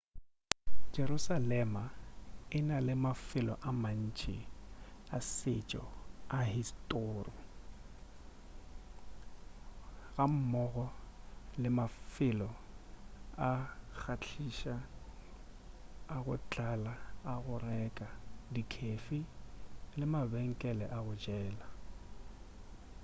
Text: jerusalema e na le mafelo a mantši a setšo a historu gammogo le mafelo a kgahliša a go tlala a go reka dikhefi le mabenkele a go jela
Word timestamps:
jerusalema 0.95 1.83
e 2.57 2.59
na 2.69 2.77
le 2.87 2.93
mafelo 3.05 3.53
a 3.69 3.71
mantši 3.83 4.35
a 5.15 5.17
setšo 5.33 5.83
a 6.37 6.39
historu 6.55 7.33
gammogo 10.15 10.85
le 11.61 11.69
mafelo 11.79 12.49
a 13.49 13.51
kgahliša 13.99 14.75
a 16.15 16.17
go 16.25 16.35
tlala 16.51 16.93
a 17.31 17.33
go 17.43 17.55
reka 17.67 18.07
dikhefi 18.53 19.19
le 19.99 20.05
mabenkele 20.13 20.85
a 20.97 20.99
go 21.05 21.13
jela 21.23 21.67